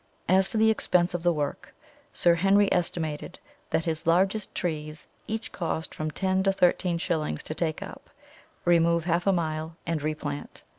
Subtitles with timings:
[0.27, 1.75] As for the expense of the work,
[2.11, 3.37] Sir Henry estimated
[3.69, 8.09] that his largest trees each cost from ten to thirteen shillings to take up,
[8.65, 10.63] remove half a mile, and replant.